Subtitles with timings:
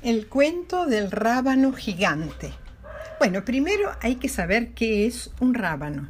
[0.00, 2.52] El cuento del rábano gigante.
[3.18, 6.08] Bueno, primero hay que saber qué es un rábano.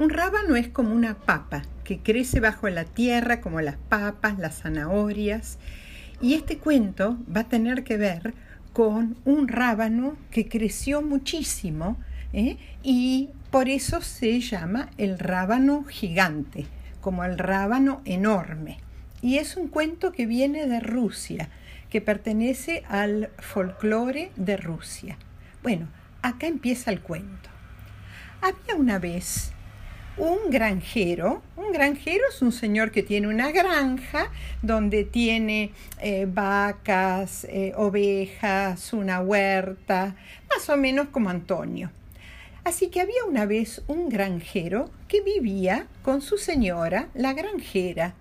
[0.00, 4.62] Un rábano es como una papa que crece bajo la tierra como las papas, las
[4.62, 5.58] zanahorias.
[6.20, 8.34] Y este cuento va a tener que ver
[8.72, 11.98] con un rábano que creció muchísimo
[12.32, 12.56] ¿eh?
[12.82, 16.66] y por eso se llama el rábano gigante,
[17.00, 18.78] como el rábano enorme.
[19.22, 21.48] Y es un cuento que viene de Rusia
[21.90, 25.18] que pertenece al folclore de Rusia.
[25.62, 25.88] Bueno,
[26.22, 27.50] acá empieza el cuento.
[28.40, 29.52] Había una vez
[30.16, 37.44] un granjero, un granjero es un señor que tiene una granja donde tiene eh, vacas,
[37.44, 40.16] eh, ovejas, una huerta,
[40.54, 41.90] más o menos como Antonio.
[42.64, 48.14] Así que había una vez un granjero que vivía con su señora, la granjera,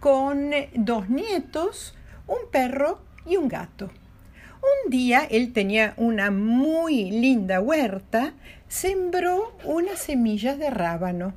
[0.00, 1.94] con dos nietos,
[2.26, 3.90] un perro y un gato.
[4.64, 8.32] Un día él tenía una muy linda huerta,
[8.68, 11.34] sembró unas semillas de rábano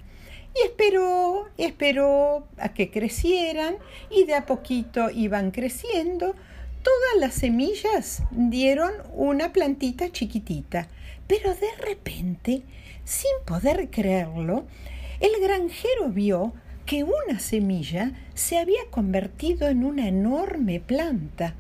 [0.56, 3.76] y esperó, esperó a que crecieran
[4.10, 6.36] y de a poquito iban creciendo.
[6.84, 10.88] Todas las semillas dieron una plantita chiquitita,
[11.28, 12.64] pero de repente,
[13.04, 14.66] sin poder creerlo,
[15.20, 16.54] el granjero vio
[16.88, 21.54] que una semilla se había convertido en una enorme planta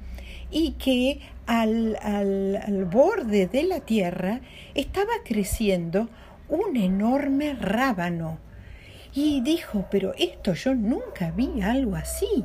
[0.49, 4.39] y que al, al, borde de la tierra
[4.73, 6.09] estaba creciendo
[6.47, 8.39] un enorme rábano.
[9.19, 12.43] Y dijo, pero esto yo nunca vi algo así.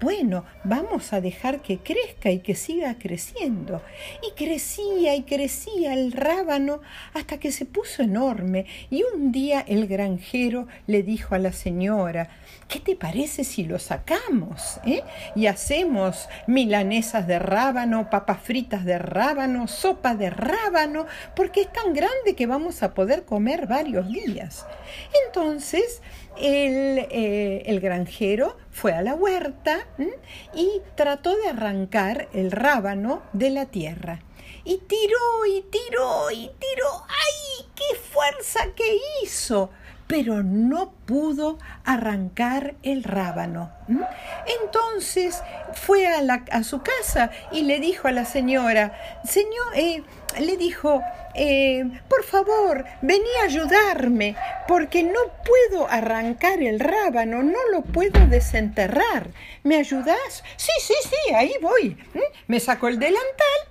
[0.00, 3.80] Bueno, vamos a dejar que crezca y que siga creciendo.
[4.22, 6.82] Y crecía y crecía el rábano
[7.14, 8.66] hasta que se puso enorme.
[8.90, 12.28] Y un día el granjero le dijo a la señora,
[12.68, 14.78] ¿qué te parece si lo sacamos?
[14.84, 15.02] Eh?
[15.34, 21.94] Y hacemos milanesas de rábano, papas fritas de rábano, sopa de rábano, porque es tan
[21.94, 24.66] grande que vamos a poder comer varios días.
[25.26, 26.02] Entonces,
[26.36, 29.86] el, eh, el granjero fue a la huerta
[30.54, 34.20] y trató de arrancar el rábano de la tierra.
[34.64, 37.04] Y tiró y tiró y tiró.
[37.08, 39.70] ¡Ay, qué fuerza que hizo!
[40.06, 43.79] Pero no pudo arrancar el rábano.
[44.62, 45.42] Entonces
[45.74, 48.92] fue a, su casa y le dijo a la señora,
[49.24, 50.02] señor, eh,
[50.38, 51.02] le dijo,
[51.34, 54.36] eh, por favor, vení a ayudarme,
[54.66, 59.30] porque no puedo arrancar el rábano, no lo puedo desenterrar.
[59.62, 60.42] ¿Me ayudas?
[60.56, 61.96] Sí, sí, sí, ahí voy.
[62.46, 63.26] Me sacó el delantal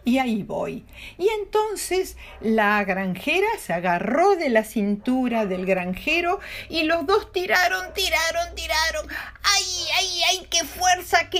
[0.05, 0.85] y ahí voy.
[1.17, 7.93] Y entonces la granjera se agarró de la cintura del granjero y los dos tiraron,
[7.93, 9.07] tiraron, tiraron.
[9.43, 9.65] ¡Ay,
[9.97, 11.39] ay, ay, qué fuerza que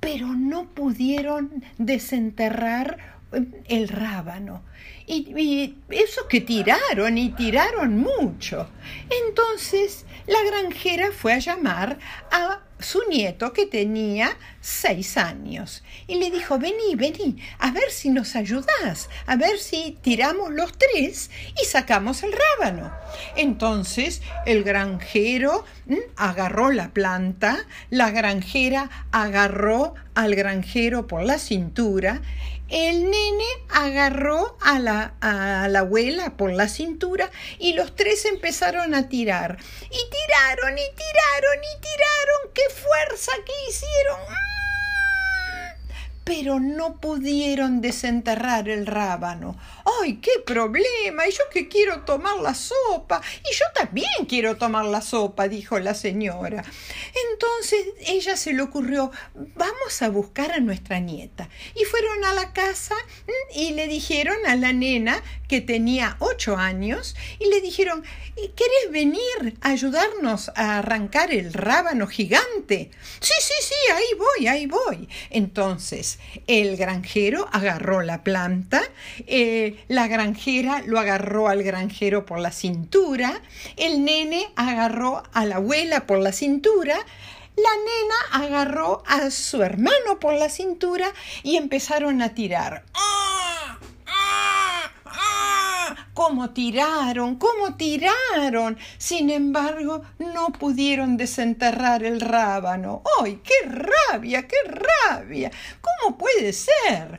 [0.00, 3.20] Pero no pudieron desenterrar
[3.68, 4.62] el rábano.
[5.06, 8.68] Y, eso que tiraron y tiraron mucho.
[9.26, 11.98] Entonces la granjera fue a llamar
[12.30, 18.10] a su nieto que tenía seis años y le dijo, vení, vení, a ver si
[18.10, 21.30] nos ayudás, a ver si tiramos los tres
[21.60, 22.92] y sacamos el rábano.
[23.36, 25.64] Entonces el granjero
[26.16, 27.58] agarró la planta,
[27.90, 32.20] la granjera agarró al granjero por la cintura
[32.70, 38.94] el nene agarró a la, a la, abuela por la cintura y los tres empezaron
[38.94, 39.58] a tirar.
[39.84, 42.52] Y tiraron y tiraron y tiraron.
[42.54, 44.20] ¡Qué fuerza que hicieron!
[46.30, 49.58] pero no pudieron desenterrar el rábano.
[50.00, 51.26] ¡Ay, qué problema!
[51.26, 53.20] Y yo que quiero tomar la sopa.
[53.50, 56.62] Y yo también quiero tomar la sopa, dijo la señora.
[57.40, 61.48] Entonces ella se le ocurrió, vamos a buscar a nuestra nieta.
[61.74, 66.56] Y fueron a la casa mm, y le dijeron a la nena, que tenía ocho
[66.56, 68.04] años, y le dijeron,
[68.36, 72.90] ¿querés venir a ayudarnos a arrancar el rábano gigante?
[73.18, 75.08] Sí, sí, sí, ahí voy, ahí voy.
[75.30, 78.82] Entonces, el granjero agarró la planta,
[79.26, 83.42] eh, la granjera lo agarró al granjero por la cintura,
[83.76, 86.96] el nene agarró a la abuela por la cintura,
[87.56, 91.12] la nena agarró a su hermano por la cintura
[91.42, 92.84] y empezaron a tirar.
[92.94, 93.20] ¡Ah!
[96.20, 98.76] cómo tiraron, cómo tiraron.
[98.98, 103.02] Sin embargo, no pudieron desenterrar el rábano.
[103.22, 105.50] ¡Ay, qué rabia, qué rabia!
[105.80, 107.18] ¿Cómo puede ser?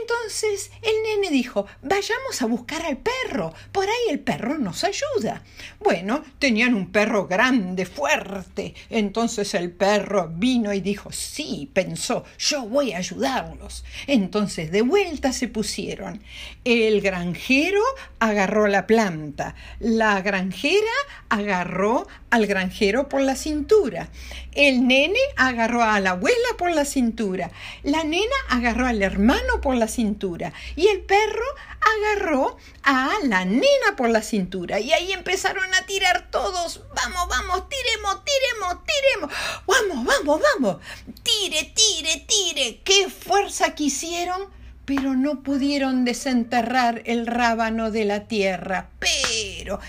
[0.00, 5.42] Entonces el nene dijo, vayamos a buscar al perro, por ahí el perro nos ayuda.
[5.80, 8.74] Bueno, tenían un perro grande, fuerte.
[8.90, 13.84] Entonces el perro vino y dijo, sí, pensó, yo voy a ayudarlos.
[14.06, 16.22] Entonces de vuelta se pusieron.
[16.64, 17.82] El granjero
[18.18, 20.80] agarró la planta, la granjera
[21.28, 24.08] agarró al granjero por la cintura,
[24.52, 27.50] el nene agarró a la abuela por la cintura,
[27.82, 30.52] la nena agarró al hermano por la cintura.
[30.76, 31.44] Y el perro
[31.80, 34.80] agarró a la nena por la cintura.
[34.80, 39.30] Y ahí empezaron a tirar todos, vamos, vamos, tiremos, tiremos, tiremos,
[39.66, 40.76] vamos, vamos, vamos,
[41.22, 44.52] tire, tire, tire, qué fuerza quisieron
[44.84, 48.90] pero no pudieron desenterrar el rábano de la tierra.
[48.98, 49.80] Pero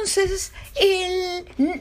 [0.00, 0.52] entonces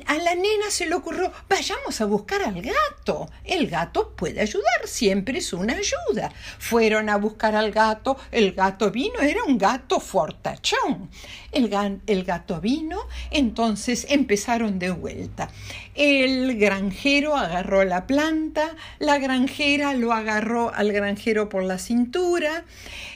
[0.06, 3.30] a la nena se le ocurrió, vayamos a buscar al gato.
[3.46, 6.32] El gato puede ayudar, siempre es una ayuda.
[6.58, 11.10] Fueron a buscar al gato, el gato vino, era un gato fortachón.
[11.52, 11.74] El,
[12.08, 13.00] el gato vino,
[13.32, 15.50] entonces empezaron de vuelta.
[15.96, 22.66] El granjero agarró la planta, la granjera lo agarró al granjero por la cintura,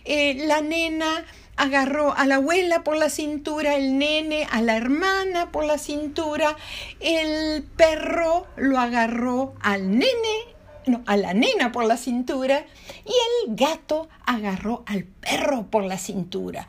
[0.06, 5.52] eh, la nena agarró a la abuela por la cintura, el nene a la hermana
[5.52, 6.56] por la cintura,
[7.00, 10.56] el perro lo agarró al nene,
[10.86, 12.66] no, a la nena por la cintura
[13.06, 13.14] y
[13.50, 16.68] el gato agarró al perro por la cintura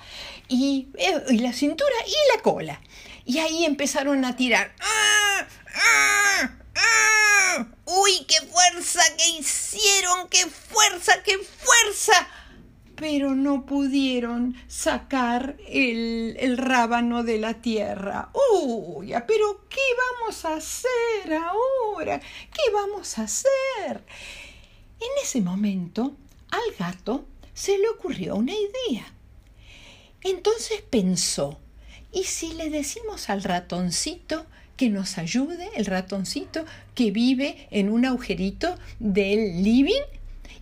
[0.48, 2.80] y, eh, y la cintura y la cola.
[3.24, 4.74] Y ahí empezaron a tirar.
[4.80, 5.46] ¡Ah!
[5.74, 6.50] ¡Ah!
[6.76, 7.66] ¡Ah!
[7.86, 10.28] ¡Uy, qué fuerza que hicieron!
[10.28, 12.28] ¡Qué fuerza, qué fuerza!
[12.96, 18.30] Pero no pudieron sacar el, el, rábano de la tierra.
[18.52, 19.12] ¡Uy!
[19.26, 19.80] ¿Pero qué
[20.20, 22.20] vamos a hacer ahora?
[22.20, 24.04] ¿Qué vamos a hacer?
[25.00, 26.14] En ese momento
[26.50, 29.12] al gato se le ocurrió una idea.
[30.22, 31.58] Entonces pensó,
[32.12, 34.46] ¿y si le decimos al ratoncito
[34.76, 36.64] que nos ayude, el ratoncito
[36.94, 40.02] que vive en un agujerito del living?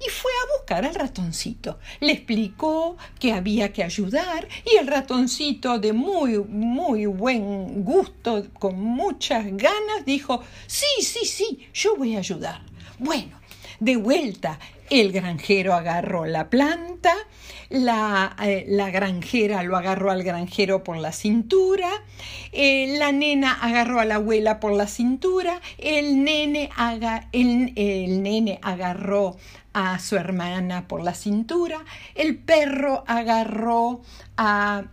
[0.05, 1.79] Y fue a buscar al ratoncito.
[2.01, 8.81] Le explicó que había que ayudar y el ratoncito de muy, muy buen gusto, con
[8.81, 12.63] muchas ganas, dijo, sí, sí, sí, yo voy a ayudar.
[12.99, 13.41] Bueno,
[13.81, 14.59] de vuelta,
[15.01, 17.15] el granjero agarró la planta,
[17.71, 21.89] la, eh, la, granjera lo agarró al granjero por la cintura,
[22.53, 28.23] eh, la nena agarró a la abuela por la cintura, el nene, haga, el, el
[28.23, 29.39] nene agarró
[29.73, 31.83] a su hermana por la cintura,
[32.15, 34.03] el perro agarró
[34.37, 34.85] a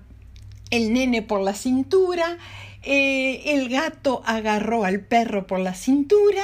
[0.71, 2.37] el nene por la cintura,
[2.83, 6.43] eh, el gato agarró al perro por la cintura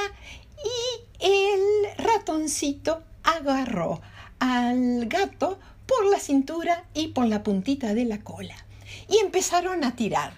[0.62, 4.01] y el ratoncito agarró
[4.39, 8.56] al gato por la cintura y por la puntita de la cola.
[9.10, 10.33] Y empezaron a tirar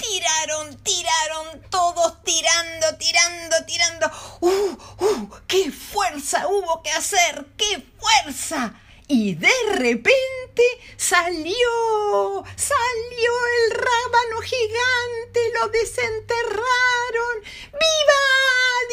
[0.00, 4.10] tiraron, tiraron, todos tirando, tirando, tirando.
[4.40, 5.30] ¡Uh, uh!
[5.46, 7.46] ¡Qué fuerza hubo que hacer!
[7.56, 8.74] ¡Qué fuerza!
[9.08, 10.62] Y de repente
[10.96, 17.40] salió, salió el rábano gigante, lo desenterraron.
[17.72, 18.20] ¡Viva!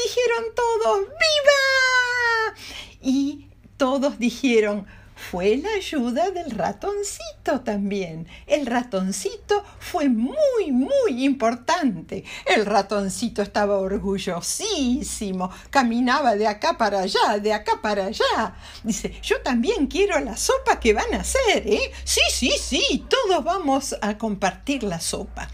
[0.03, 2.55] dijeron todos, ¡viva!
[3.07, 8.27] Y todos dijeron, fue la ayuda del ratoncito también.
[8.45, 12.25] El ratoncito fue muy, muy importante.
[12.45, 18.55] El ratoncito estaba orgullosísimo, caminaba de acá para allá, de acá para allá.
[18.83, 21.91] Dice, yo también quiero la sopa que van a hacer, ¿eh?
[22.03, 25.49] Sí, sí, sí, todos vamos a compartir la sopa.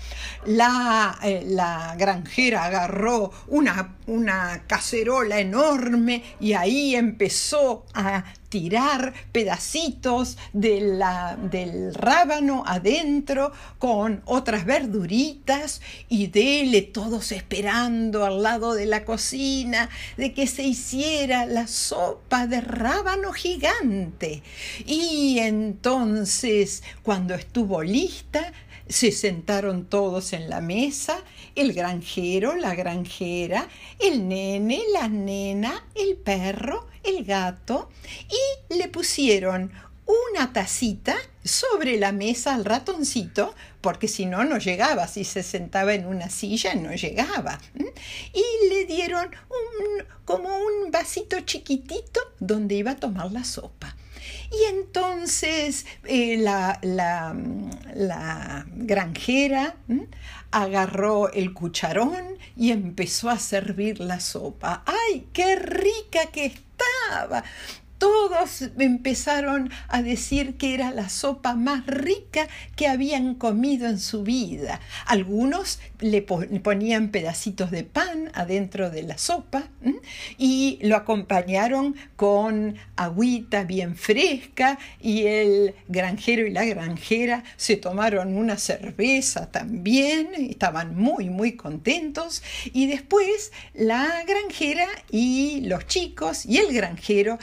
[0.46, 10.38] La, eh, la granjera agarró una, una cacerola enorme y ahí empezó a tirar pedacitos
[10.54, 18.86] de la, del rábano adentro con otras verduritas y dele todos esperando al lado de
[18.86, 24.44] la cocina de que se hiciera la sopa de rábano gigante.
[24.86, 28.54] Y entonces, cuando estuvo lista,
[28.94, 31.18] se sentaron todos en la mesa,
[31.56, 33.68] el granjero, la granjera,
[34.00, 37.90] el nene, la nena, el perro el gato
[38.70, 39.72] y le pusieron
[40.06, 45.96] una tacita sobre la mesa al ratoncito, porque si no, no llegaba, si se sentaba
[45.96, 47.60] en una silla no llegaba.
[47.74, 53.96] Y le dieron un, como un vasito chiquitito donde iba a tomar la sopa.
[54.54, 57.36] Y entonces eh, la, la,
[57.96, 59.76] la, granjera
[60.52, 64.84] agarró el cucharón y empezó a servir la sopa.
[64.86, 67.44] ¡Ay, qué rica que estaba!
[68.04, 74.24] Todos empezaron a decir que era la sopa más rica que habían comido en su
[74.24, 74.82] vida.
[75.06, 79.70] Algunos le ponían pedacitos de pan adentro de la sopa
[80.38, 88.36] y lo acompañaron con agüita bien fresca y el granjero y la granjera se tomaron
[88.36, 92.44] una cerveza también, estaban muy muy contentos
[92.74, 97.40] y después la granjera y los chicos y el granjero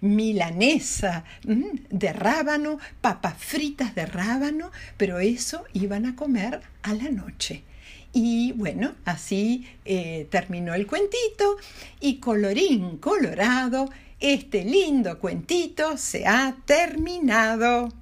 [0.00, 7.62] milanesa de rábano, papas fritas de rábano, pero eso iban a comer a la noche.
[8.12, 11.56] Y bueno, así eh, terminó el cuentito
[12.00, 17.92] y colorín colorado, este lindo cuentito se ha terminado.